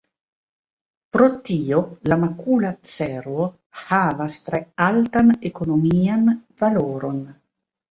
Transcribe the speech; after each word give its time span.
Pro 1.17 1.27
tio, 1.49 1.81
la 2.11 2.17
makula 2.21 2.71
cervo 2.93 3.47
havas 3.83 4.39
tre 4.49 4.63
altan 4.89 5.31
ekonomian 5.53 6.35
valoron. 6.65 7.25